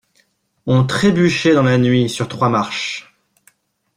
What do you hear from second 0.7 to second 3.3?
trébuchait dans la nuit sur trois marches.